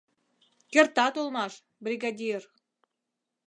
—Кертат 0.71 1.13
улмаш, 1.21 1.53
бригадир! 1.85 2.41